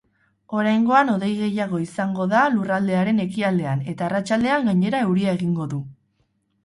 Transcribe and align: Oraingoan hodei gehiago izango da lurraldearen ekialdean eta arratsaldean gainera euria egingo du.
Oraingoan 0.59 1.11
hodei 1.15 1.29
gehiago 1.41 1.81
izango 1.83 2.25
da 2.33 2.41
lurraldearen 2.55 3.23
ekialdean 3.27 3.85
eta 3.93 4.07
arratsaldean 4.09 4.67
gainera 4.71 5.07
euria 5.11 5.37
egingo 5.39 5.69
du. 5.75 5.83